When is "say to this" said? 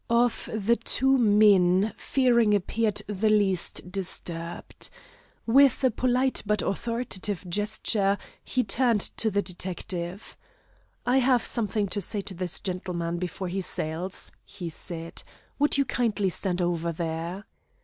12.01-12.59